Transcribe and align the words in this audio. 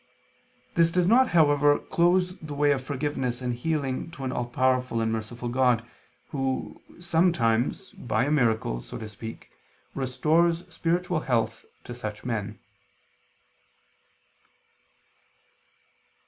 This 0.73 0.89
does 0.89 1.05
not, 1.05 1.27
however, 1.27 1.77
close 1.77 2.35
the 2.39 2.55
way 2.55 2.71
of 2.71 2.83
forgiveness 2.83 3.39
and 3.39 3.53
healing 3.53 4.09
to 4.13 4.23
an 4.23 4.31
all 4.31 4.47
powerful 4.47 4.99
and 4.99 5.11
merciful 5.11 5.47
God, 5.47 5.87
Who, 6.29 6.81
sometimes, 6.99 7.91
by 7.91 8.23
a 8.25 8.31
miracle, 8.31 8.81
so 8.81 8.97
to 8.97 9.07
speak, 9.07 9.51
restores 9.93 10.65
spiritual 10.73 11.19
health 11.19 11.65
to 11.83 11.93
such 11.93 12.25
men. 12.25 12.57